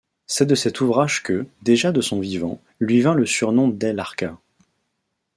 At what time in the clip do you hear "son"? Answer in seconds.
2.01-2.19